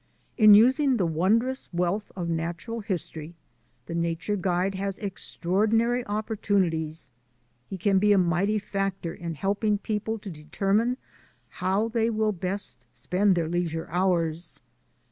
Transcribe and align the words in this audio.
In 0.35 0.55
using 0.55 0.97
the 0.97 1.05
wondrous 1.05 1.69
wealth 1.71 2.11
of 2.15 2.27
natural 2.27 2.79
history 2.79 3.35
the 3.85 3.93
nature 3.93 4.35
guide 4.35 4.73
has 4.73 4.97
extraordinary 4.97 6.03
opportunities. 6.07 7.11
He 7.69 7.77
can 7.77 7.99
be 7.99 8.11
a 8.11 8.17
mighty 8.17 8.57
factor 8.57 9.13
in 9.13 9.35
helping 9.35 9.77
people 9.77 10.17
to 10.17 10.31
determine 10.31 10.97
how 11.49 11.89
they 11.89 12.09
will 12.09 12.31
best 12.31 12.83
spend 12.91 13.35
their 13.35 13.47
leisure 13.47 13.87
hours. 13.91 14.59